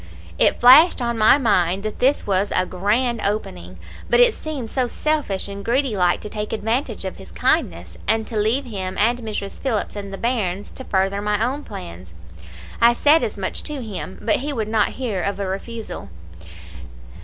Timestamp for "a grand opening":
2.55-3.77